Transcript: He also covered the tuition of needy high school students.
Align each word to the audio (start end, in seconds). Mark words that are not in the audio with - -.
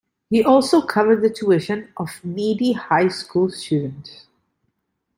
He 0.31 0.43
also 0.43 0.81
covered 0.81 1.21
the 1.21 1.29
tuition 1.29 1.89
of 1.95 2.25
needy 2.25 2.71
high 2.71 3.09
school 3.09 3.51
students. 3.51 4.25